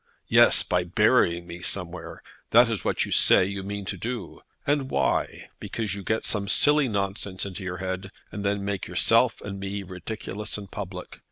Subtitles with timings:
[0.29, 2.23] "Yes; by burying me somewhere.
[2.49, 4.41] That is what you say you mean to do.
[4.65, 5.49] And why?
[5.59, 9.83] Because you get some silly nonsense into your head, and then make yourself and me
[9.83, 11.19] ridiculous in public.